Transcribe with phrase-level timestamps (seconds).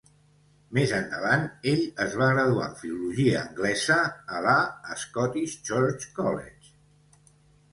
[0.75, 3.99] Més endavant ell es va graduar en Filologia anglesa
[4.39, 4.57] a la
[5.05, 7.25] Scottish Church College.